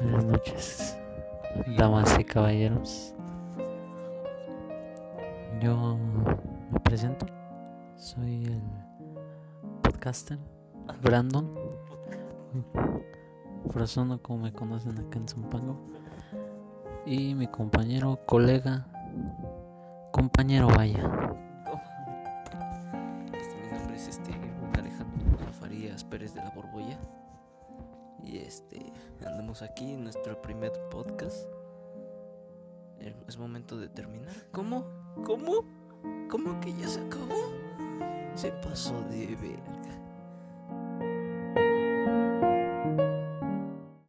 [0.00, 0.96] Buenas noches,
[1.76, 3.14] damas y caballeros.
[5.60, 5.98] Yo
[6.70, 7.26] me presento,
[7.96, 8.62] soy el
[9.82, 10.38] podcaster
[11.02, 11.52] Brandon
[13.70, 15.76] Frozono, como me conocen acá en Zumpango,
[17.04, 18.86] y mi compañero, colega,
[20.12, 21.10] compañero, vaya.
[23.32, 24.30] Este, mi nombre es este
[24.78, 27.00] Alejandro Farías Pérez de la Borbolla.
[28.48, 28.80] Este
[29.26, 31.36] andamos aquí en nuestro primer podcast.
[32.98, 34.34] Eh, Es momento de terminar.
[34.52, 34.86] ¿Cómo?
[35.26, 35.66] ¿Cómo?
[36.30, 37.52] ¿Cómo que ya se acabó?
[38.34, 40.07] Se pasó de verga.